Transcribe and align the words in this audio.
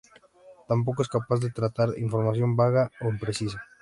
Tampoco 0.67 1.03
es 1.03 1.07
capaz 1.07 1.41
de 1.41 1.51
tratar 1.51 1.89
información 1.99 2.55
vaga 2.55 2.89
o 3.01 3.09
imprecisa. 3.11 3.63